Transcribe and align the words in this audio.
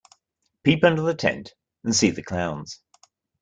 Peep 0.63 0.83
under 0.83 1.03
the 1.03 1.13
tent 1.13 1.53
and 1.83 1.95
see 1.95 2.09
the 2.09 2.23
clowns. 2.23 2.81